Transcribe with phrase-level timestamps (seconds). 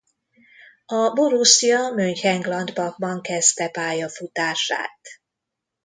[0.85, 4.99] A Borussia Mönchengladbachban kezdte pályafutását.